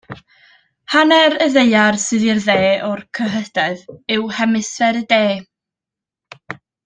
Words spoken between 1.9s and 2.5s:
sydd i'r